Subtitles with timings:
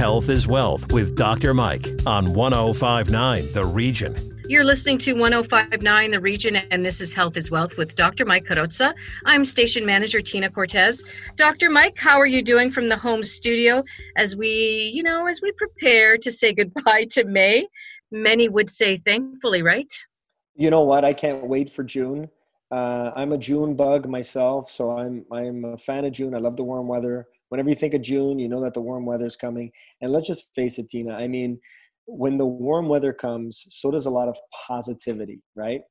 [0.00, 1.52] Health is Wealth with Dr.
[1.52, 4.16] Mike on 1059 The Region.
[4.48, 8.24] You're listening to 1059 The Region, and this is Health is Wealth with Dr.
[8.24, 8.94] Mike Carozza.
[9.26, 11.04] I'm station manager Tina Cortez.
[11.36, 11.68] Dr.
[11.68, 13.84] Mike, how are you doing from the home studio
[14.16, 17.68] as we, you know, as we prepare to say goodbye to May?
[18.10, 19.92] Many would say thankfully, right?
[20.56, 21.04] You know what?
[21.04, 22.30] I can't wait for June.
[22.70, 26.34] Uh, I'm a June bug myself, so I'm I'm a fan of June.
[26.34, 27.26] I love the warm weather.
[27.50, 29.70] Whenever you think of June, you know that the warm weather is coming.
[30.00, 31.14] And let's just face it, Tina.
[31.14, 31.60] I mean,
[32.06, 35.82] when the warm weather comes, so does a lot of positivity, right?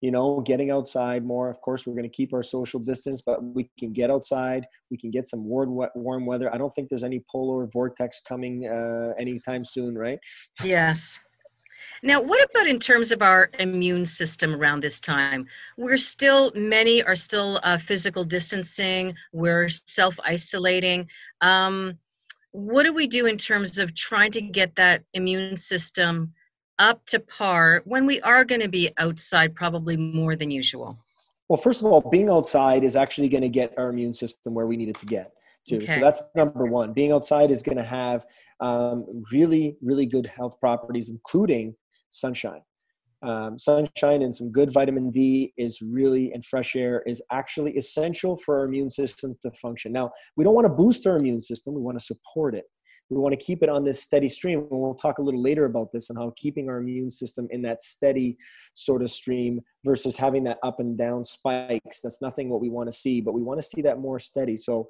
[0.00, 1.50] You know, getting outside more.
[1.50, 4.66] Of course, we're going to keep our social distance, but we can get outside.
[4.90, 6.54] We can get some warm, warm weather.
[6.54, 10.18] I don't think there's any polar vortex coming uh, anytime soon, right?
[10.62, 11.18] Yes.
[12.02, 15.46] Now, what about in terms of our immune system around this time?
[15.76, 21.08] We're still, many are still uh, physical distancing, we're self isolating.
[21.40, 21.98] Um,
[22.52, 26.32] what do we do in terms of trying to get that immune system
[26.78, 30.96] up to par when we are going to be outside probably more than usual?
[31.48, 34.66] Well, first of all, being outside is actually going to get our immune system where
[34.66, 35.32] we need it to get.
[35.66, 35.76] To.
[35.76, 35.94] Okay.
[35.94, 36.92] So that's number one.
[36.92, 38.24] Being outside is going to have
[38.60, 41.74] um, really, really good health properties, including
[42.10, 42.62] sunshine.
[43.20, 48.36] Um, sunshine and some good vitamin D is really, and fresh air is actually essential
[48.36, 49.92] for our immune system to function.
[49.92, 52.66] Now, we don't want to boost our immune system, we want to support it.
[53.10, 54.60] We want to keep it on this steady stream.
[54.60, 57.62] And we'll talk a little later about this and how keeping our immune system in
[57.62, 58.36] that steady
[58.74, 62.00] sort of stream versus having that up and down spikes.
[62.02, 64.56] That's nothing what we want to see, but we want to see that more steady.
[64.56, 64.88] So,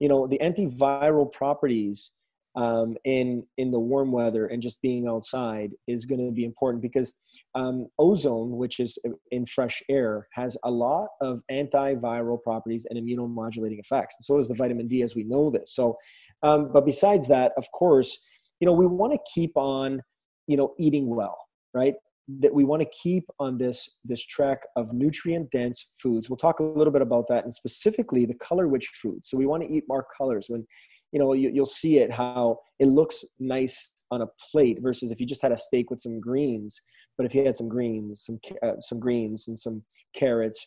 [0.00, 2.10] you know, the antiviral properties
[2.58, 6.82] um, in in the warm weather and just being outside is going to be important
[6.82, 7.14] because
[7.54, 8.98] um, ozone, which is
[9.30, 14.16] in fresh air, has a lot of antiviral properties and immunomodulating effects.
[14.18, 15.72] And so does the vitamin D, as we know this.
[15.72, 15.96] So,
[16.42, 18.18] um, but besides that, of course,
[18.58, 20.02] you know we want to keep on,
[20.48, 21.38] you know, eating well,
[21.72, 21.94] right?
[22.28, 26.28] That we want to keep on this this track of nutrient dense foods.
[26.28, 29.28] We'll talk a little bit about that and specifically the color rich foods.
[29.28, 30.66] So we want to eat more colors when
[31.12, 35.20] you know you, will see it how it looks nice on a plate versus if
[35.20, 36.80] you just had a steak with some greens.
[37.16, 39.82] But if you had some greens some uh, some greens and some
[40.14, 40.66] carrots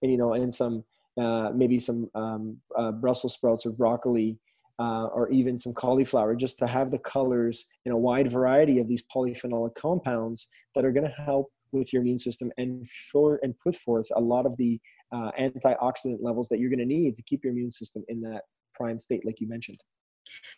[0.00, 0.84] and you know and some
[1.20, 4.38] uh, maybe some um, uh, brussels sprouts or broccoli
[4.82, 8.88] uh, or even some cauliflower, just to have the colors in a wide variety of
[8.88, 13.54] these polyphenolic compounds that are going to help with your immune system and for and
[13.64, 14.80] put forth a lot of the
[15.12, 18.42] uh, antioxidant levels that you're going to need to keep your immune system in that
[18.74, 19.78] prime state, like you mentioned.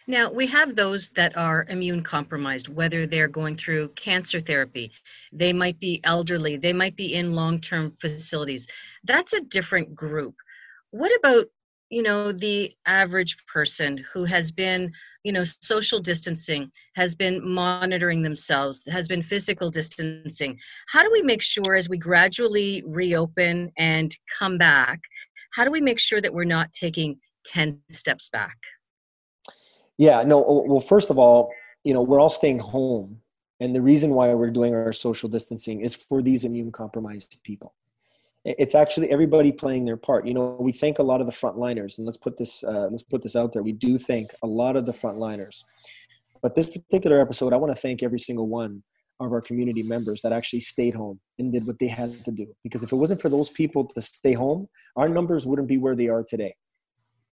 [0.07, 4.93] Now, we have those that are immune compromised, whether they're going through cancer therapy,
[5.33, 8.67] they might be elderly, they might be in long term facilities.
[9.05, 10.35] That's a different group.
[10.93, 11.47] What about
[11.91, 18.23] you know the average person who has been you know social distancing has been monitoring
[18.23, 20.59] themselves has been physical distancing
[20.89, 25.01] how do we make sure as we gradually reopen and come back
[25.55, 28.57] how do we make sure that we're not taking 10 steps back?
[29.99, 31.51] Yeah no oh, well first of all
[31.85, 33.21] you know we're all staying home
[33.61, 37.75] and the reason why we're doing our social distancing is for these immune compromised people
[38.45, 40.27] it's actually everybody playing their part.
[40.27, 43.03] You know, we thank a lot of the frontliners, and let's put this uh, let's
[43.03, 43.63] put this out there.
[43.63, 45.65] We do thank a lot of the frontliners,
[46.43, 48.83] but this particular episode, I want to thank every single one
[49.21, 52.47] of our community members that actually stayed home and did what they had to do.
[52.63, 55.95] Because if it wasn't for those people to stay home, our numbers wouldn't be where
[55.95, 56.55] they are today.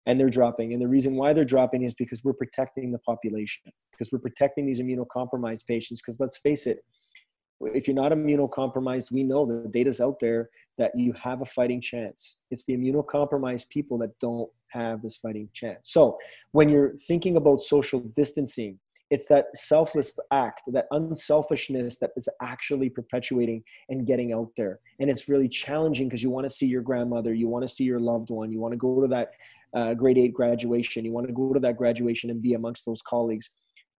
[0.05, 0.73] And they're dropping.
[0.73, 4.65] And the reason why they're dropping is because we're protecting the population, because we're protecting
[4.65, 6.01] these immunocompromised patients.
[6.01, 6.79] Because let's face it,
[7.73, 11.81] if you're not immunocompromised, we know the data's out there that you have a fighting
[11.81, 12.37] chance.
[12.49, 15.91] It's the immunocompromised people that don't have this fighting chance.
[15.91, 16.17] So
[16.51, 18.79] when you're thinking about social distancing,
[19.09, 24.79] it's that selfless act, that unselfishness that is actually perpetuating and getting out there.
[25.01, 27.83] And it's really challenging because you want to see your grandmother, you want to see
[27.83, 29.31] your loved one, you want to go to that
[29.73, 33.01] uh, grade eight graduation, you want to go to that graduation and be amongst those
[33.01, 33.49] colleagues.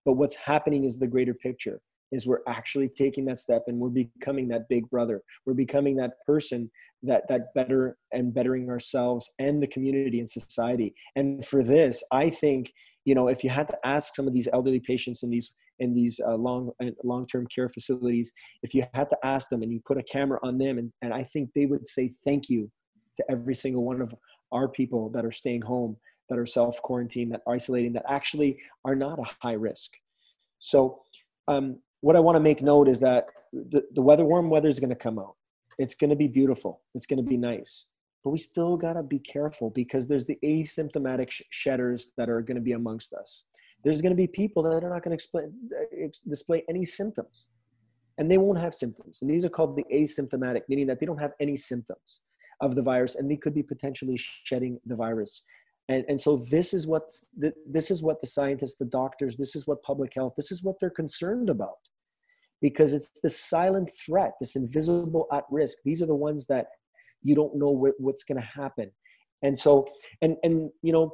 [0.06, 1.80] But what's happening is the greater picture
[2.12, 5.22] is we're actually taking that step and we're becoming that big brother.
[5.46, 6.70] We're becoming that person
[7.02, 10.94] that that better and bettering ourselves and the community and society.
[11.16, 12.72] And for this i think
[13.04, 15.94] you know if you had to ask some of these elderly patients in these in
[15.94, 18.32] these uh, long uh, long-term care facilities
[18.62, 21.12] if you had to ask them and you put a camera on them and, and
[21.12, 22.70] i think they would say thank you
[23.16, 24.14] to every single one of
[24.52, 25.96] our people that are staying home
[26.28, 29.92] that are self quarantined that isolating that actually are not a high risk.
[30.60, 31.00] So
[31.48, 34.78] um, what I want to make note is that the, the weather, warm weather is
[34.78, 35.36] going to come out.
[35.78, 36.82] It's going to be beautiful.
[36.94, 37.86] It's going to be nice.
[38.22, 42.42] But we still got to be careful because there's the asymptomatic sh- shedders that are
[42.42, 43.44] going to be amongst us.
[43.82, 47.48] there's going to be people that are not going to display any symptoms
[48.18, 51.18] and they won't have symptoms and these are called the asymptomatic meaning that they don't
[51.18, 52.20] have any symptoms
[52.60, 55.42] of the virus and they could be potentially shedding the virus
[55.88, 57.10] and, and so this is what
[57.66, 60.76] this is what the scientists the doctors this is what public health this is what
[60.78, 61.78] they're concerned about
[62.62, 65.78] because it's the silent threat this invisible at risk.
[65.84, 66.66] These are the ones that
[67.22, 68.90] you don't know what, what's going to happen.
[69.44, 69.88] And so
[70.22, 71.10] and and you know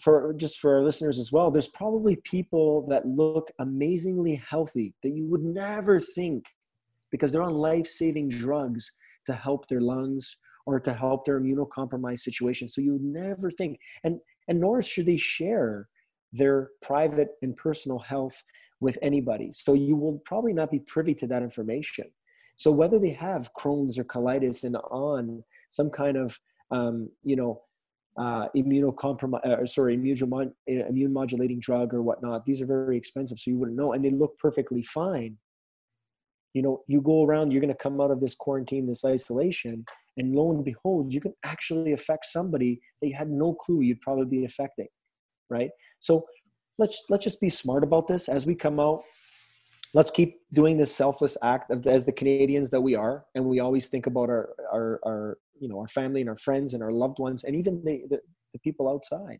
[0.00, 5.10] for just for our listeners as well there's probably people that look amazingly healthy that
[5.10, 6.44] you would never think
[7.10, 8.92] because they're on life-saving drugs
[9.26, 12.68] to help their lungs or to help their immunocompromised situation.
[12.68, 13.80] So you never think.
[14.04, 15.88] And and nor should they share
[16.32, 18.42] their private and personal health
[18.80, 22.06] with anybody so you will probably not be privy to that information
[22.56, 26.38] so whether they have crohn's or colitis and on some kind of
[26.70, 27.62] um, you know
[28.16, 32.44] uh, immunocompromised, uh, sorry, immune, immune modulating drug or whatnot.
[32.44, 35.38] These are very expensive, so you wouldn't know, and they look perfectly fine.
[36.52, 39.86] You know, you go around, you're going to come out of this quarantine, this isolation,
[40.18, 44.02] and lo and behold, you can actually affect somebody that you had no clue you'd
[44.02, 44.88] probably be affecting,
[45.52, 45.70] right?
[46.00, 46.24] So
[46.78, 49.02] let's let's just be smart about this as we come out.
[49.94, 53.60] Let's keep doing this selfless act of, as the Canadians that we are, and we
[53.60, 56.90] always think about our our our you know our family and our friends and our
[56.90, 58.18] loved ones and even the, the,
[58.52, 59.38] the people outside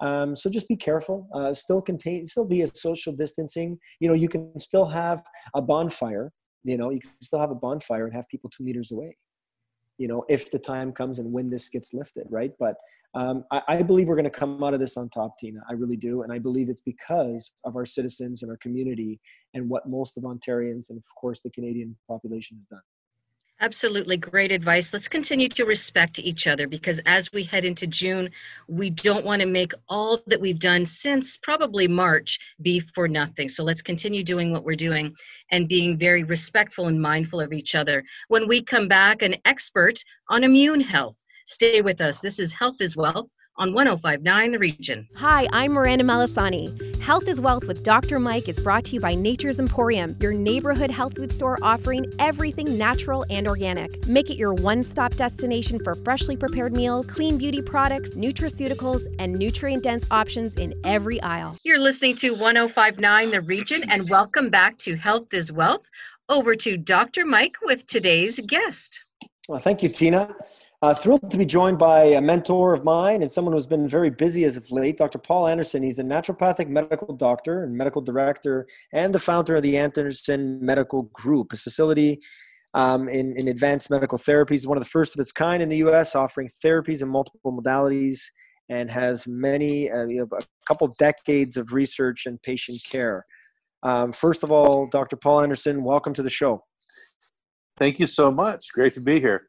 [0.00, 4.14] um, so just be careful uh, still contain still be a social distancing you know
[4.14, 5.22] you can still have
[5.54, 6.32] a bonfire
[6.64, 9.16] you know you can still have a bonfire and have people two meters away
[9.98, 12.52] you know if the time comes and when this gets lifted right?
[12.58, 12.76] But
[13.14, 15.60] um, I, I, believe we're going to come out of this on top tina.
[15.68, 16.22] I really do.
[16.22, 19.20] And i believe it's because of our citizens and our community
[19.54, 22.80] and what most of ontarians and of course the canadian population has done
[23.60, 24.92] Absolutely great advice.
[24.92, 28.30] Let's continue to respect each other because as we head into June,
[28.68, 33.48] we don't want to make all that we've done since probably March be for nothing.
[33.48, 35.12] So let's continue doing what we're doing
[35.50, 38.04] and being very respectful and mindful of each other.
[38.28, 41.20] When we come back, an expert on immune health.
[41.46, 42.20] Stay with us.
[42.20, 45.08] This is Health is Wealth on 1059 The Region.
[45.16, 46.96] Hi, I'm Miranda Malasani.
[47.00, 48.20] Health is Wealth with Dr.
[48.20, 52.78] Mike is brought to you by Nature's Emporium, your neighborhood health food store offering everything
[52.78, 54.06] natural and organic.
[54.06, 59.32] Make it your one stop destination for freshly prepared meals, clean beauty products, nutraceuticals, and
[59.32, 61.56] nutrient dense options in every aisle.
[61.64, 65.88] You're listening to 1059 The Region, and welcome back to Health is Wealth.
[66.28, 67.24] Over to Dr.
[67.24, 69.00] Mike with today's guest.
[69.48, 70.36] Well, thank you, Tina.
[70.80, 74.10] Uh, thrilled to be joined by a mentor of mine and someone who's been very
[74.10, 75.18] busy as of late, Dr.
[75.18, 75.82] Paul Anderson.
[75.82, 81.02] He's a naturopathic medical doctor and medical director and the founder of the Anderson Medical
[81.12, 81.50] Group.
[81.50, 82.20] His facility
[82.74, 85.78] um, in, in advanced medical therapies one of the first of its kind in the
[85.78, 88.20] U.S., offering therapies in multiple modalities
[88.68, 93.26] and has many, uh, you know, a couple decades of research and patient care.
[93.82, 95.16] Um, first of all, Dr.
[95.16, 96.62] Paul Anderson, welcome to the show.
[97.78, 98.72] Thank you so much.
[98.72, 99.48] Great to be here.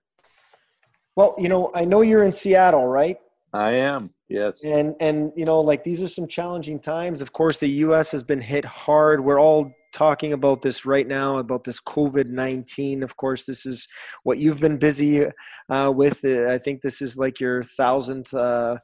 [1.20, 3.18] Well, you know, I know you're in Seattle, right?
[3.52, 4.14] I am.
[4.30, 4.64] Yes.
[4.64, 7.20] And and you know, like these are some challenging times.
[7.20, 8.14] Of course, the U.S.
[8.14, 9.22] has been hit hard.
[9.22, 13.04] We're all talking about this right now about this COVID nineteen.
[13.04, 13.86] Of course, this is
[14.24, 15.26] what you've been busy
[15.68, 16.24] uh, with.
[16.24, 18.78] I think this is like your thousandth uh,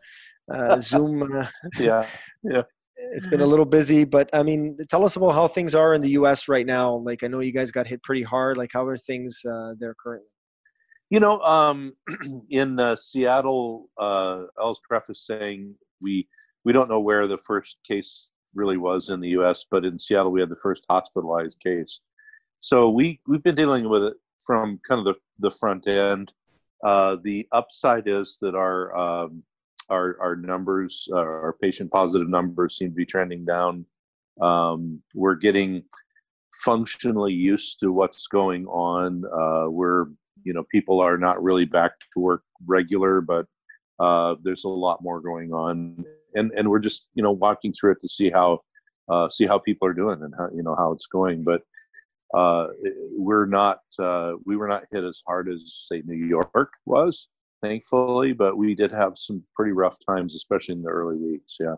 [0.53, 1.23] uh, Zoom.
[1.31, 1.47] Uh,
[1.79, 2.05] yeah.
[2.43, 2.63] Yeah.
[3.11, 6.01] It's been a little busy, but I mean, tell us about how things are in
[6.01, 6.47] the U.S.
[6.47, 6.95] right now.
[6.95, 8.56] Like, I know you guys got hit pretty hard.
[8.56, 10.30] Like, how are things uh, there currently?
[11.09, 11.94] You know, um,
[12.50, 14.44] in uh, Seattle, uh,
[14.88, 16.28] preface saying we
[16.64, 20.31] we don't know where the first case really was in the U.S., but in Seattle
[20.31, 22.00] we had the first hospitalized case.
[22.59, 26.33] So we we've been dealing with it from kind of the the front end.
[26.83, 29.44] Uh, the upside is that our um,
[29.90, 33.85] our our numbers, uh, our patient positive numbers, seem to be trending down.
[34.42, 35.83] Um, we're getting
[36.64, 39.24] functionally used to what's going on.
[39.26, 40.07] Uh, we're
[40.44, 43.45] you know people are not really back to work regular but
[43.99, 46.04] uh, there's a lot more going on.
[46.33, 48.59] And and we're just you know walking through it to see how
[49.09, 51.44] uh, see how people are doing and how you know how it's going.
[51.44, 51.61] But
[52.33, 52.68] uh,
[53.18, 57.30] we're not uh, we were not hit as hard as say new york was
[57.63, 61.75] thankfully but we did have some pretty rough times especially in the early weeks yeah.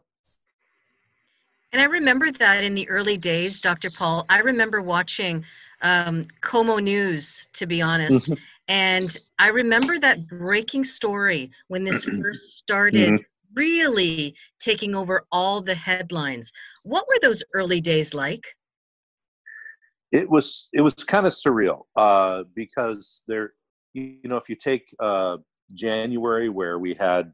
[1.71, 5.45] And i remember that in the early days dr paul i remember watching
[5.81, 8.25] um, KOMO News, to be honest.
[8.25, 8.43] Mm-hmm.
[8.69, 13.53] And I remember that breaking story when this first started mm-hmm.
[13.55, 16.51] really taking over all the headlines.
[16.85, 18.45] What were those early days like?
[20.11, 23.53] It was it was kind of surreal uh, because there,
[23.93, 25.37] you know, if you take uh,
[25.73, 27.33] January where we had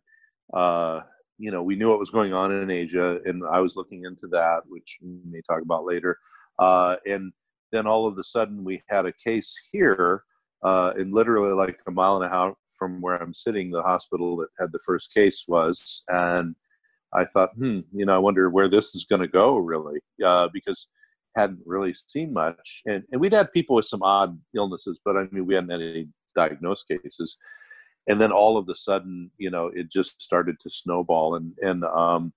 [0.54, 1.02] uh,
[1.38, 4.28] you know, we knew what was going on in Asia, and I was looking into
[4.28, 6.18] that, which we may talk about later.
[6.60, 7.34] Uh, and
[7.74, 10.24] then all of a sudden, we had a case here,
[10.63, 14.50] uh, literally like a mile and a half from where I'm sitting, the hospital that
[14.60, 16.56] had the first case was, and
[17.13, 20.50] I thought, hmm, you know, I wonder where this is going to go, really, uh,
[20.53, 20.88] because
[21.36, 25.27] hadn't really seen much, and and we'd had people with some odd illnesses, but I
[25.32, 27.38] mean, we hadn't had any diagnosed cases
[28.08, 31.84] and then all of a sudden you know it just started to snowball and and
[31.86, 32.34] um,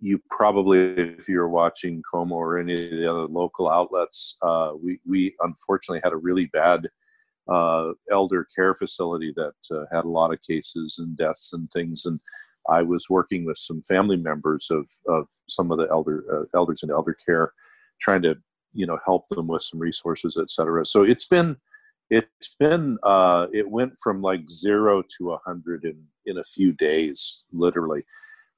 [0.00, 5.00] you probably if you're watching KOMO or any of the other local outlets uh, we
[5.06, 6.88] we unfortunately had a really bad
[7.48, 12.06] uh, elder care facility that uh, had a lot of cases and deaths and things
[12.06, 12.20] and
[12.68, 16.82] I was working with some family members of of some of the elder uh, elders
[16.82, 17.52] in elder care
[18.00, 18.36] trying to
[18.74, 21.56] you know help them with some resources et cetera so it's been
[22.10, 26.72] it's been uh, it went from like zero to a hundred in in a few
[26.72, 28.04] days, literally.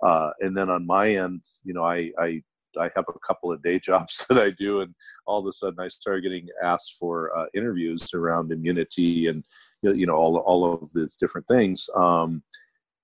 [0.02, 2.42] Uh, and then on my end, you know, I, I
[2.78, 4.94] I have a couple of day jobs that I do, and
[5.26, 9.44] all of a sudden I started getting asked for uh, interviews around immunity and
[9.82, 11.88] you know all all of these different things.
[11.96, 12.42] Um,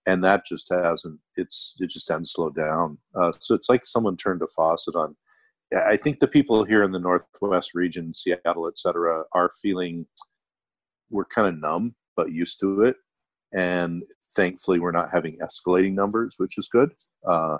[0.08, 2.98] and that just hasn't it's it just hasn't slowed down.
[3.14, 5.16] Uh, so it's like someone turned a faucet on.
[5.74, 10.06] I think the people here in the Northwest region, Seattle, et cetera, are feeling
[11.10, 12.96] we're kind of numb but used to it
[13.52, 14.04] and
[14.36, 16.90] thankfully we're not having escalating numbers which is good
[17.26, 17.56] uh,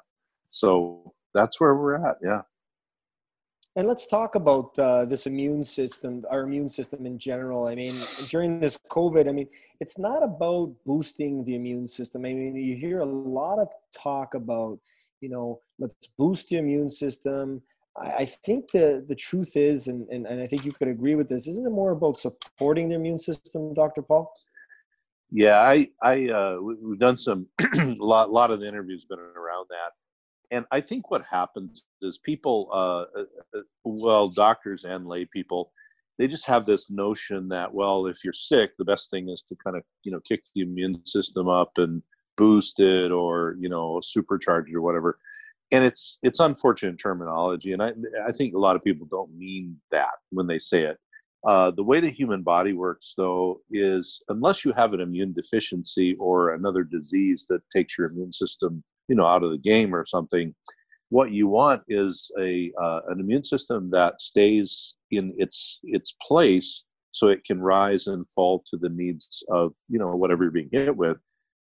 [0.51, 2.43] so that's where we're at yeah
[3.77, 7.95] and let's talk about uh, this immune system our immune system in general i mean
[8.29, 9.49] during this covid i mean
[9.81, 14.35] it's not about boosting the immune system i mean you hear a lot of talk
[14.35, 14.79] about
[15.21, 17.63] you know let's boost the immune system
[17.99, 21.31] I think the the truth is, and, and, and I think you could agree with
[21.31, 24.03] this, isn't it more about supporting the immune system, Dr.
[24.03, 24.33] Paul?
[25.31, 29.67] Yeah, I I uh, we've done some a lot lot of the interviews been around
[29.71, 29.93] that,
[30.51, 33.25] and I think what happens is people, uh, uh,
[33.59, 35.73] uh, well, doctors and lay people,
[36.19, 39.57] they just have this notion that well, if you're sick, the best thing is to
[39.57, 42.03] kind of you know kick the immune system up and
[42.37, 45.19] boost it or you know supercharge it or whatever.
[45.73, 47.91] And it's it's unfortunate terminology and i
[48.25, 50.97] i think a lot of people don't mean that when they say it
[51.47, 56.17] uh, the way the human body works though is unless you have an immune deficiency
[56.19, 60.05] or another disease that takes your immune system you know out of the game or
[60.07, 60.55] something
[61.11, 66.85] what you want is a uh, an immune system that stays in its its place
[67.13, 70.69] so it can rise and fall to the needs of you know whatever you're being
[70.73, 71.21] hit with.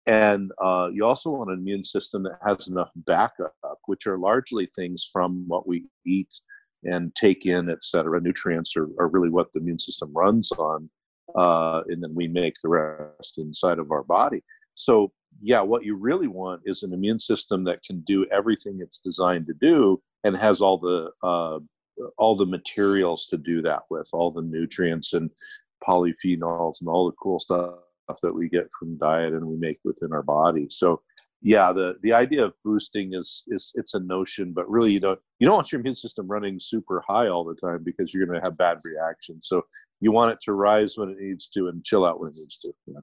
[0.07, 3.55] And uh, you also want an immune system that has enough backup,
[3.87, 6.33] which are largely things from what we eat
[6.85, 8.21] and take in, et cetera.
[8.21, 10.89] Nutrients are, are really what the immune system runs on.
[11.37, 14.43] Uh, and then we make the rest inside of our body.
[14.75, 18.99] So, yeah, what you really want is an immune system that can do everything it's
[18.99, 21.61] designed to do and has all the uh,
[22.19, 25.31] all the materials to do that with, all the nutrients and
[25.87, 27.75] polyphenols and all the cool stuff
[28.23, 30.67] that we get from diet and we make within our body.
[30.71, 31.01] So
[31.43, 35.19] yeah, the the idea of boosting is is it's a notion, but really you don't
[35.39, 38.39] you don't want your immune system running super high all the time because you're going
[38.39, 39.47] to have bad reactions.
[39.49, 39.63] So
[40.01, 42.59] you want it to rise when it needs to and chill out when it needs
[42.59, 42.73] to.
[42.87, 43.01] Yeah.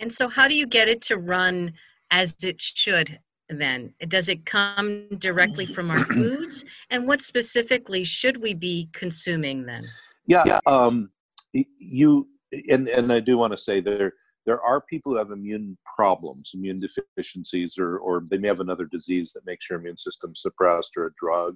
[0.00, 1.74] And so, how do you get it to run
[2.10, 3.20] as it should?
[3.48, 6.64] Then does it come directly from our foods?
[6.90, 9.82] And what specifically should we be consuming then?
[10.26, 11.10] Yeah, um,
[11.52, 12.28] you
[12.68, 14.14] and and I do want to say there
[14.50, 18.84] there are people who have immune problems, immune deficiencies, or or they may have another
[18.84, 21.54] disease that makes your immune system suppressed, or a drug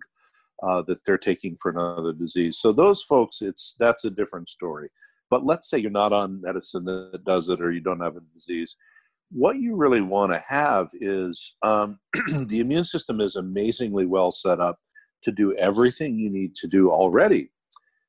[0.62, 2.58] uh, that they're taking for another disease.
[2.58, 4.90] So those folks, it's that's a different story.
[5.28, 8.20] But let's say you're not on medicine that does it, or you don't have a
[8.32, 8.76] disease.
[9.32, 11.98] What you really want to have is um,
[12.46, 14.78] the immune system is amazingly well set up
[15.24, 17.50] to do everything you need to do already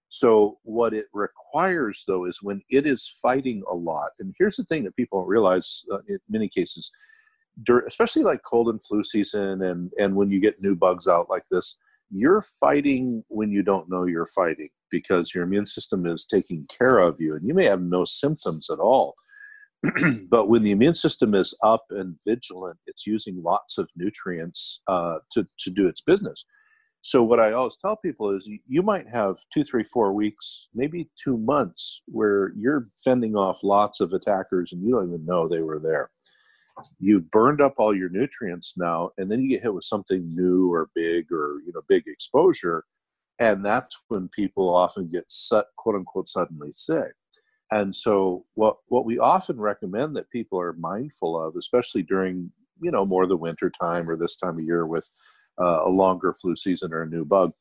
[0.10, 4.64] so, what it requires, though, is when it is fighting a lot, and here's the
[4.64, 6.92] thing that people don't realize uh, in many cases,
[7.88, 11.44] especially like cold and flu season, and, and when you get new bugs out like
[11.52, 11.78] this,
[12.12, 17.00] you're fighting when you don't know you're fighting because your immune system is taking care
[17.00, 19.16] of you, and you may have no symptoms at all.
[20.30, 25.18] but when the immune system is up and vigilant, it's using lots of nutrients uh,
[25.32, 26.46] to, to do its business.
[27.06, 31.08] So what I always tell people is you might have two, three, four weeks, maybe
[31.24, 35.62] two months where you're fending off lots of attackers and you don't even know they
[35.62, 36.10] were there.
[37.00, 40.74] You've burned up all your nutrients now, and then you get hit with something new
[40.74, 42.86] or big or you know big exposure,
[43.38, 45.32] and that's when people often get
[45.78, 47.14] quote unquote suddenly sick.
[47.72, 52.90] And so what what we often recommend that people are mindful of, especially during you
[52.90, 55.08] know more the winter time or this time of year with
[55.62, 57.54] uh, a longer flu season or a new bug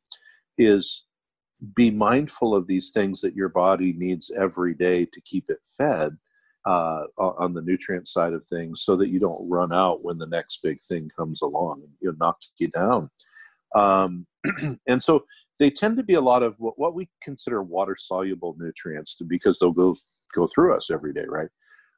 [0.59, 1.05] is
[1.75, 6.17] be mindful of these things that your body needs every day to keep it fed
[6.67, 10.27] uh, on the nutrient side of things so that you don't run out when the
[10.27, 13.11] next big thing comes along and you knock you down.
[13.75, 14.27] Um,
[14.89, 15.25] and so
[15.59, 19.25] they tend to be a lot of what, what we consider water soluble nutrients to,
[19.25, 19.97] because they'll go,
[20.35, 21.49] go through us every day, right?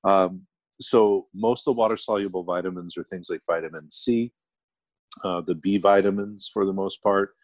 [0.05, 0.43] Um,
[0.81, 4.33] so most of the water soluble vitamins are things like vitamin C,
[5.25, 7.35] uh, the B vitamins for the most part,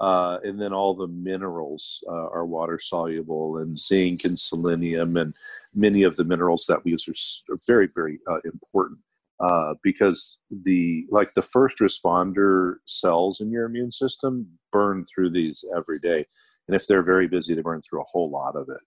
[0.00, 5.34] uh, and then all the minerals uh, are water soluble, and zinc and selenium, and
[5.74, 8.98] many of the minerals that we use are, very, very uh, important
[9.40, 15.64] uh, because the like the first responder cells in your immune system burn through these
[15.76, 16.24] every day,
[16.66, 18.80] and if they're very busy, they burn through a whole lot of it.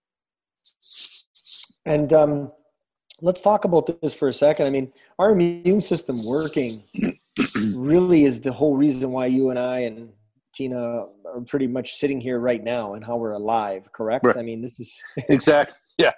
[1.86, 2.52] And um,
[3.20, 4.66] let's talk about this for a second.
[4.66, 6.82] I mean, our immune system working
[7.76, 10.10] really is the whole reason why you and I and
[10.54, 14.24] Tina are pretty much sitting here right now and how we're alive, correct?
[14.24, 14.36] Right.
[14.36, 16.12] I mean, this is exactly yeah.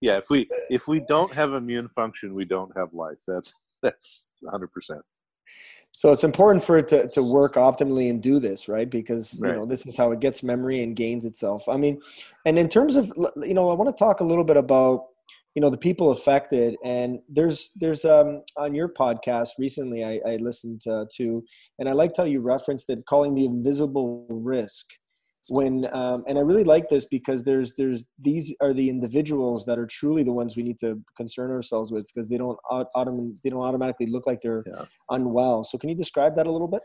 [0.00, 3.18] Yeah, if we if we don't have immune function, we don't have life.
[3.26, 4.68] That's that's 100%.
[5.94, 8.88] So it's important for it to, to work optimally and do this, right?
[8.88, 9.50] Because right.
[9.50, 11.68] you know this is how it gets memory and gains itself.
[11.68, 12.00] I mean,
[12.44, 13.12] and in terms of
[13.42, 15.06] you know, I want to talk a little bit about
[15.54, 16.76] you know the people affected.
[16.84, 21.44] And there's there's um on your podcast recently i, I listened to, to
[21.78, 24.86] and i liked how you referenced it calling the invisible risk.
[25.50, 29.76] When um, and i really like this because there's there's these are the individuals that
[29.76, 33.50] are truly the ones we need to concern ourselves with because they don't autom- they
[33.50, 34.84] don't automatically look like they're yeah.
[35.10, 35.64] unwell.
[35.64, 36.82] So can you describe that a little bit?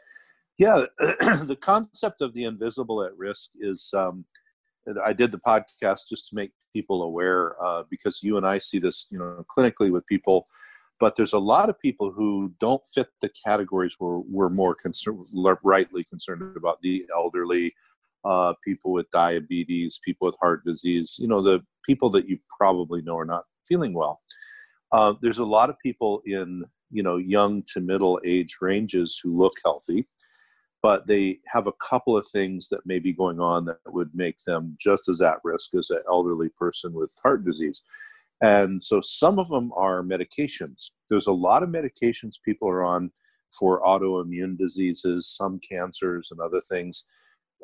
[0.58, 4.26] Yeah the concept of the invisible at risk is um,
[5.04, 8.80] I did the podcast just to make people aware uh, because you and I see
[8.80, 10.48] this, you know, clinically with people.
[11.00, 15.28] But there's a lot of people who don't fit the categories where we're more concerned,
[15.64, 17.74] rightly concerned about the elderly,
[18.26, 21.18] uh, people with diabetes, people with heart disease.
[21.20, 24.22] You know, the people that you probably know are not feeling well.
[24.92, 29.38] Uh, there's a lot of people in you know young to middle age ranges who
[29.38, 30.08] look healthy
[30.88, 34.38] but they have a couple of things that may be going on that would make
[34.46, 37.82] them just as at risk as an elderly person with heart disease.
[38.42, 40.92] And so some of them are medications.
[41.10, 43.12] There's a lot of medications people are on
[43.60, 47.04] for autoimmune diseases, some cancers, and other things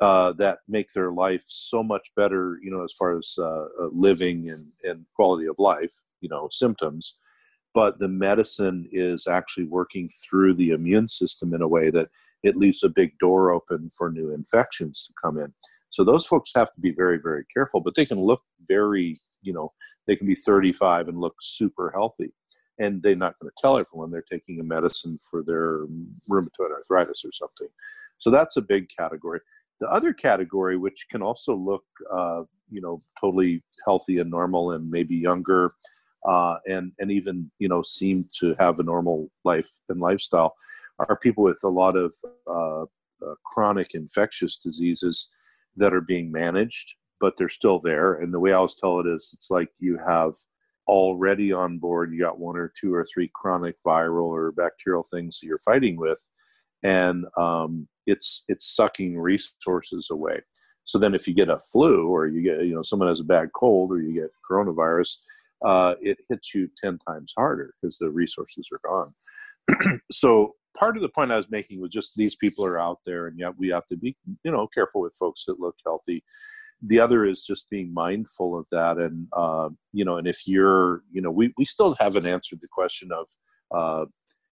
[0.02, 3.88] uh, that make their life so much better, you know, as far as uh, uh
[3.90, 7.22] living and, and quality of life, you know, symptoms.
[7.74, 12.08] But the medicine is actually working through the immune system in a way that
[12.44, 15.52] it leaves a big door open for new infections to come in.
[15.90, 19.52] So those folks have to be very, very careful, but they can look very, you
[19.52, 19.70] know,
[20.06, 22.32] they can be 35 and look super healthy.
[22.80, 25.86] And they're not going to tell everyone they're taking a medicine for their
[26.28, 27.68] rheumatoid arthritis or something.
[28.18, 29.38] So that's a big category.
[29.80, 34.90] The other category, which can also look, uh, you know, totally healthy and normal and
[34.90, 35.74] maybe younger,
[36.24, 40.54] uh, and and even you know seem to have a normal life and lifestyle,
[40.98, 42.14] are people with a lot of
[42.48, 45.28] uh, uh, chronic infectious diseases
[45.76, 48.14] that are being managed, but they're still there.
[48.14, 50.34] And the way I always tell it is, it's like you have
[50.86, 55.40] already on board, you got one or two or three chronic viral or bacterial things
[55.40, 56.20] that you're fighting with,
[56.82, 60.40] and um, it's it's sucking resources away.
[60.84, 63.24] So then, if you get a flu or you get you know someone has a
[63.24, 65.22] bad cold or you get coronavirus,
[65.64, 69.14] uh, it hits you ten times harder because the resources are gone.
[70.12, 73.26] so part of the point I was making was just these people are out there,
[73.26, 76.24] and yet we have to be, you know, careful with folks that look healthy.
[76.82, 81.02] The other is just being mindful of that, and uh, you know, and if you're,
[81.12, 83.28] you know, we we still haven't answered the question of,
[83.74, 84.04] uh,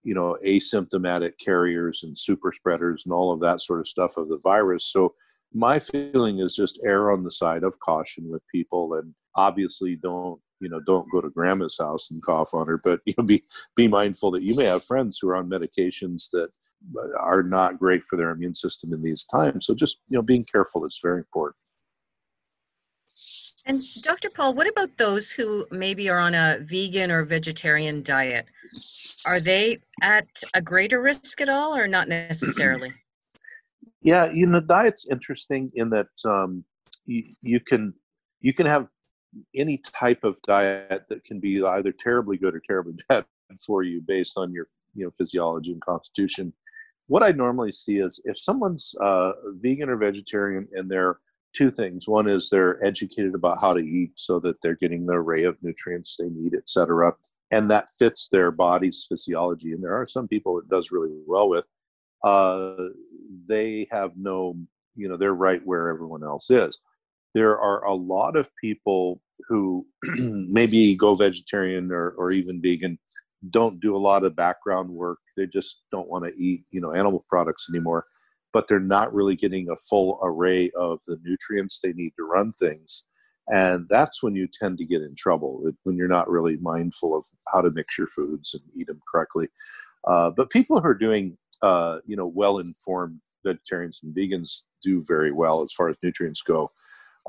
[0.03, 4.29] you know, asymptomatic carriers and super spreaders and all of that sort of stuff of
[4.29, 4.85] the virus.
[4.85, 5.13] So
[5.53, 10.39] my feeling is just err on the side of caution with people, and obviously don't
[10.63, 13.43] you know don't go to grandma's house and cough on her but you know be
[13.75, 16.49] be mindful that you may have friends who are on medications that
[17.19, 20.45] are not great for their immune system in these times so just you know being
[20.45, 21.55] careful is very important
[23.65, 24.29] and Dr.
[24.29, 28.45] Paul, what about those who maybe are on a vegan or vegetarian diet?
[29.25, 32.93] Are they at a greater risk at all or not necessarily?
[34.01, 36.65] yeah, you know, diet's interesting in that um,
[37.05, 37.93] you, you can
[38.41, 38.87] you can have
[39.55, 43.25] any type of diet that can be either terribly good or terribly bad
[43.65, 44.65] for you based on your
[44.95, 46.51] you know physiology and constitution
[47.07, 51.19] what i normally see is if someone's uh, vegan or vegetarian and they're
[51.53, 55.13] two things one is they're educated about how to eat so that they're getting the
[55.13, 57.13] array of nutrients they need etc
[57.53, 59.73] and that fits their body's physiology.
[59.73, 61.65] And there are some people it does really well with.
[62.23, 62.73] Uh,
[63.47, 64.57] they have no,
[64.95, 66.79] you know, they're right where everyone else is.
[67.33, 69.85] There are a lot of people who
[70.17, 72.99] maybe go vegetarian or, or even vegan,
[73.49, 75.19] don't do a lot of background work.
[75.35, 78.05] They just don't want to eat, you know, animal products anymore,
[78.53, 82.53] but they're not really getting a full array of the nutrients they need to run
[82.53, 83.03] things.
[83.49, 87.25] And that's when you tend to get in trouble when you're not really mindful of
[87.51, 89.49] how to mix your foods and eat them correctly.
[90.07, 95.03] Uh, but people who are doing uh, you know well informed vegetarians and vegans do
[95.07, 96.71] very well as far as nutrients go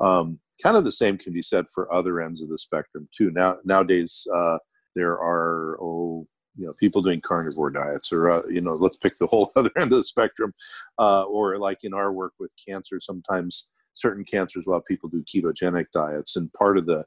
[0.01, 3.31] um, kind of the same can be said for other ends of the spectrum too
[3.31, 4.57] now nowadays uh,
[4.95, 6.27] there are oh
[6.57, 9.71] you know people doing carnivore diets or uh, you know let's pick the whole other
[9.77, 10.53] end of the spectrum
[10.99, 15.87] uh, or like in our work with cancer sometimes certain cancers while people do ketogenic
[15.93, 16.35] diets.
[16.35, 17.03] And part of the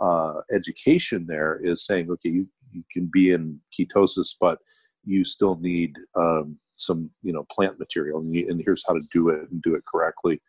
[0.00, 4.58] uh, education there is saying, okay, you, you can be in ketosis, but
[5.04, 9.02] you still need um, some, you know, plant material, and, you, and, here's how to
[9.12, 10.40] do it and do it correctly.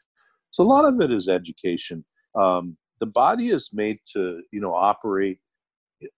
[0.52, 2.06] So a lot of it is education.
[2.36, 5.40] Um, the body is made to, you know, operate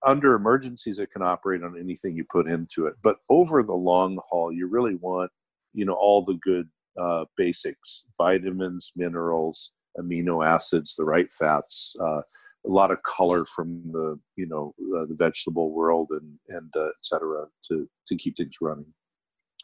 [0.06, 1.00] under emergencies.
[1.00, 4.68] It can operate on anything you put into it, but over the long haul, you
[4.68, 5.32] really want,
[5.74, 12.22] you know, all the good uh, basics vitamins, minerals, amino acids, the right fats, uh,
[12.66, 16.90] a lot of color from the you know uh, the vegetable world and and uh,
[17.00, 17.46] etc.
[17.68, 18.94] to to keep things running.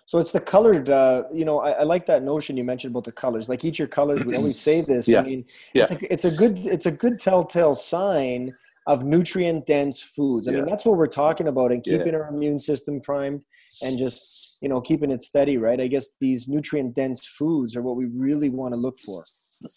[0.08, 3.04] So it's the colored, uh, you know, I, I, like that notion you mentioned about
[3.04, 3.50] the colors.
[3.50, 4.26] Like eat your colors.
[4.26, 5.06] We always say this.
[5.06, 5.20] yeah.
[5.20, 5.84] I mean, yeah.
[5.84, 8.56] it's, a, it's a good, it's a good telltale sign
[8.88, 10.48] of nutrient dense foods.
[10.48, 10.60] I yeah.
[10.60, 12.20] mean, that's what we're talking about and keeping yeah.
[12.20, 13.44] our immune system primed
[13.84, 15.82] and just, you know, keeping it steady, right?
[15.82, 19.26] I guess these nutrient dense foods are what we really want to look for.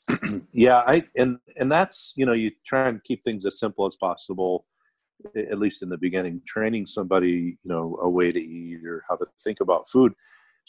[0.52, 3.96] yeah, I and and that's, you know, you try and keep things as simple as
[3.96, 4.66] possible
[5.36, 9.16] at least in the beginning training somebody, you know, a way to eat or how
[9.16, 10.14] to think about food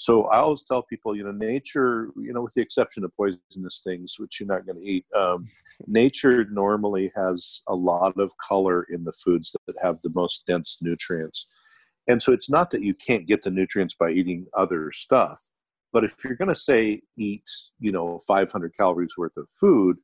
[0.02, 3.82] so I always tell people, you know, nature, you know, with the exception of poisonous
[3.84, 5.48] things, which you're not going to eat, um,
[5.88, 10.80] nature normally has a lot of color in the foods that have the most dense
[10.82, 11.46] nutrients.
[12.08, 15.50] And so it's not that you can't get the nutrients by eating other stuff,
[15.94, 17.48] but if you're going to say eat,
[17.80, 19.98] you know, 500 calories worth of food,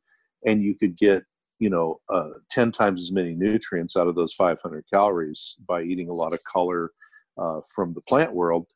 [0.45, 1.23] and you could get
[1.60, 6.10] you know uh, 10 times as many nutrients out of those 500 calories by eating
[6.10, 6.91] a lot of color
[7.38, 8.67] uh, from the plant world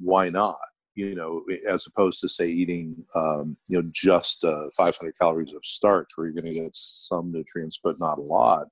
[0.00, 0.58] why not?
[0.94, 5.64] You know, as opposed to say eating, um, you know, just uh, 500 calories of
[5.64, 8.66] starch, where you're going to get some nutrients but not a lot,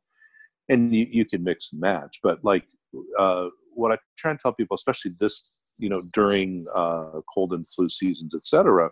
[0.68, 2.18] and you, you can mix and match.
[2.22, 2.66] But like
[3.18, 7.66] uh, what I try and tell people, especially this, you know, during uh, cold and
[7.66, 8.90] flu seasons, etc.,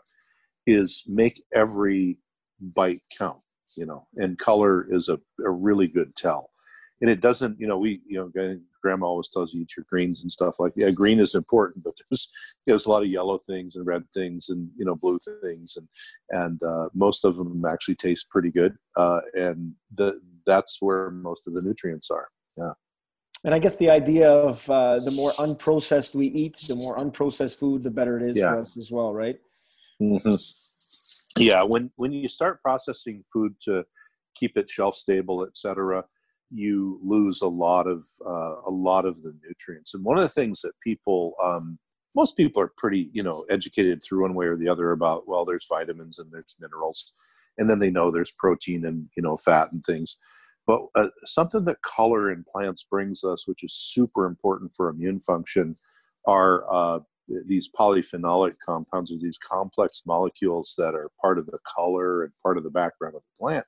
[0.67, 2.19] is make every
[2.61, 3.41] bite count.
[3.77, 6.51] You know, and color is a, a really good tell
[7.01, 8.53] and it doesn't you know we you know
[8.83, 10.81] grandma always tells you eat your greens and stuff like that.
[10.81, 12.29] yeah green is important but there's
[12.67, 15.19] you know, there's a lot of yellow things and red things and you know blue
[15.43, 15.89] things and
[16.31, 21.47] and uh, most of them actually taste pretty good uh, and the that's where most
[21.47, 22.73] of the nutrients are yeah
[23.45, 27.55] and I guess the idea of uh, the more unprocessed we eat, the more unprocessed
[27.55, 28.51] food, the better it is yeah.
[28.51, 29.39] for us as well, right?
[30.03, 30.35] Mm-hmm.
[31.39, 33.85] Yeah, when when you start processing food to
[34.35, 36.05] keep it shelf stable, et cetera,
[36.51, 39.95] you lose a lot of uh, a lot of the nutrients.
[39.95, 41.79] And one of the things that people, um,
[42.17, 45.29] most people are pretty, you know, educated through one way or the other about.
[45.29, 47.15] Well, there's vitamins and there's minerals,
[47.59, 50.17] and then they know there's protein and you know fat and things.
[50.67, 55.21] But uh, something that color in plants brings us, which is super important for immune
[55.21, 55.77] function,
[56.27, 57.01] are uh,
[57.47, 62.57] these polyphenolic compounds, or these complex molecules that are part of the color and part
[62.57, 63.67] of the background of the plant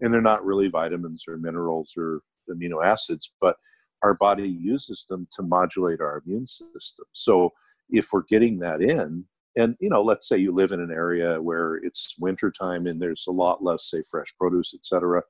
[0.00, 3.56] and they're not really vitamins or minerals or amino acids, but
[4.02, 7.04] our body uses them to modulate our immune system.
[7.12, 7.52] So
[7.90, 9.24] if we're getting that in,
[9.56, 13.24] and you know, let's say you live in an area where it's wintertime and there's
[13.28, 15.22] a lot less, say, fresh produce, etc.,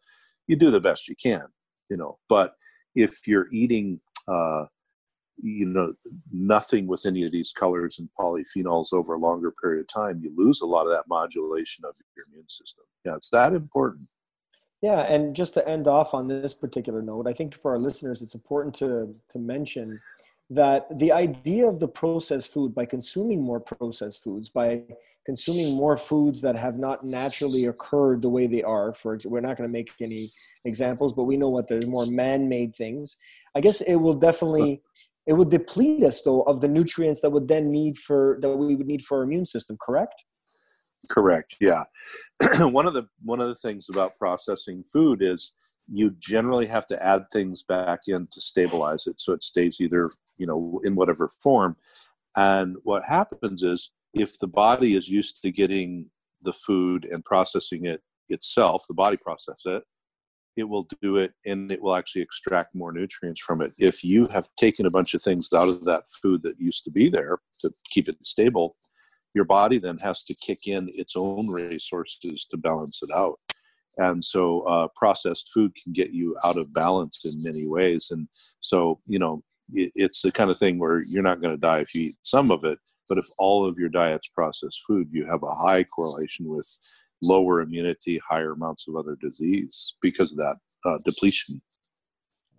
[0.46, 1.44] you do the best you can,
[1.88, 2.18] you know.
[2.28, 2.54] But
[2.94, 4.66] if you're eating, uh,
[5.40, 5.92] you know,
[6.33, 10.33] nothing with any of these colors and polyphenols over a longer period of time, you
[10.37, 12.85] lose a lot of that modulation of your immune system.
[13.05, 14.09] Yeah, it's that important.
[14.81, 18.22] Yeah, and just to end off on this particular note, I think for our listeners,
[18.22, 20.01] it's important to to mention
[20.51, 24.83] that the idea of the processed food by consuming more processed foods by
[25.27, 29.59] consuming more foods that have not naturally occurred the way they are for we're not
[29.59, 30.27] going to make any
[30.64, 33.18] examples but we know what the more man-made things
[33.55, 34.81] i guess it will definitely
[35.29, 38.75] it would deplete us though of the nutrients that would then need for that we
[38.75, 40.25] would need for our immune system correct
[41.09, 41.57] Correct.
[41.61, 41.85] Yeah.
[42.61, 45.53] one of the one of the things about processing food is
[45.91, 50.11] you generally have to add things back in to stabilize it so it stays either
[50.37, 51.77] you know in whatever form
[52.37, 56.07] and what happens is if the body is used to getting
[56.43, 59.83] the food and processing it itself the body process it
[60.59, 63.73] it will do it and it will actually extract more nutrients from it.
[63.79, 66.90] If you have taken a bunch of things out of that food that used to
[66.90, 68.77] be there to keep it stable
[69.35, 73.38] your body then has to kick in its own resources to balance it out.
[73.97, 78.09] And so uh, processed food can get you out of balance in many ways.
[78.11, 78.29] And
[78.61, 79.42] so you know
[79.73, 82.16] it, it's the kind of thing where you're not going to die if you eat
[82.23, 85.83] some of it but if all of your diet's processed food you have a high
[85.85, 86.68] correlation with
[87.22, 91.61] lower immunity higher amounts of other disease because of that uh, depletion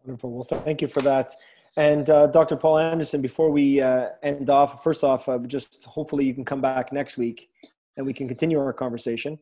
[0.03, 1.31] wonderful well thank you for that
[1.77, 6.25] and uh, dr paul anderson before we uh, end off first off uh, just hopefully
[6.25, 7.49] you can come back next week
[7.97, 9.39] and we can continue our conversation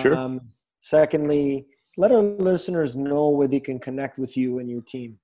[0.00, 0.16] sure.
[0.16, 0.40] Um,
[0.86, 1.66] Secondly,
[1.96, 5.18] let our listeners know where they can connect with you and your team.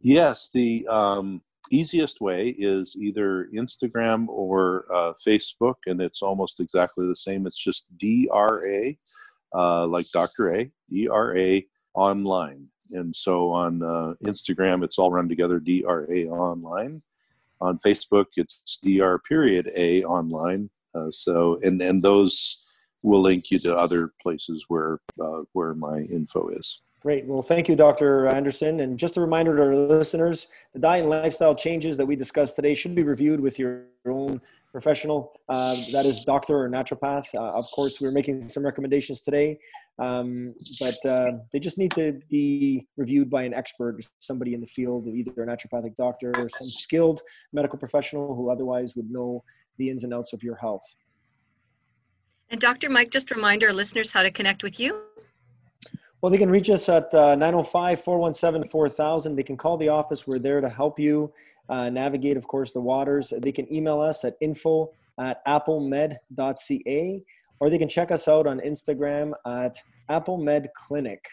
[0.00, 7.06] Yes, the um, easiest way is either Instagram or uh, Facebook, and it's almost exactly
[7.06, 7.46] the same.
[7.46, 8.94] It's just DRA,
[9.54, 10.54] uh, like Dr.
[10.54, 11.62] A, DRA
[11.94, 12.68] online.
[12.92, 17.02] And so on uh, Instagram, it's all run together DRA online.
[17.60, 20.68] On Facebook, it's DR period A online.
[20.94, 22.68] Uh, so, and, and those
[23.02, 26.80] will link you to other places where uh, where my info is.
[27.02, 27.26] Great.
[27.26, 28.28] Well, thank you, Dr.
[28.28, 28.78] Anderson.
[28.78, 32.54] And just a reminder to our listeners, the diet and lifestyle changes that we discussed
[32.54, 37.26] today should be reviewed with your own professional, uh, that is doctor or naturopath.
[37.34, 39.58] Uh, of course, we're making some recommendations today,
[39.98, 44.66] um, but uh, they just need to be reviewed by an expert, somebody in the
[44.66, 47.20] field, either a naturopathic doctor or some skilled
[47.52, 49.42] medical professional who otherwise would know
[49.76, 50.94] the ins and outs of your health.
[52.48, 52.88] And Dr.
[52.88, 55.02] Mike, just remind our listeners how to connect with you.
[56.22, 59.34] Well, they can reach us at uh, 905 417 4000.
[59.34, 60.24] They can call the office.
[60.24, 61.32] We're there to help you
[61.68, 63.32] uh, navigate, of course, the waters.
[63.36, 67.22] They can email us at info at applemed.ca
[67.58, 69.76] or they can check us out on Instagram at
[70.08, 71.28] applemed clinic.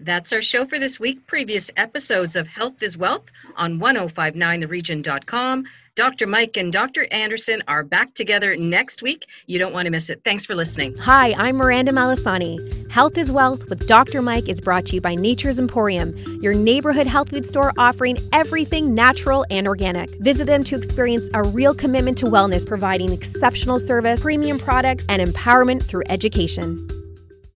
[0.00, 1.26] That's our show for this week.
[1.26, 5.64] Previous episodes of Health is Wealth on 1059theregion.com.
[5.98, 6.28] Dr.
[6.28, 7.08] Mike and Dr.
[7.10, 9.26] Anderson are back together next week.
[9.48, 10.20] You don't want to miss it.
[10.24, 10.96] Thanks for listening.
[10.98, 12.88] Hi, I'm Miranda Malasani.
[12.88, 14.22] Health is Wealth with Dr.
[14.22, 18.94] Mike is brought to you by Nature's Emporium, your neighborhood health food store offering everything
[18.94, 20.08] natural and organic.
[20.20, 25.20] Visit them to experience a real commitment to wellness, providing exceptional service, premium products, and
[25.20, 26.76] empowerment through education.